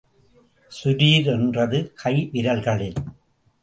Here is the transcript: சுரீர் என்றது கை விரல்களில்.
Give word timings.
சுரீர் 0.71 1.29
என்றது 1.35 1.93
கை 1.95 2.15
விரல்களில். 2.33 2.99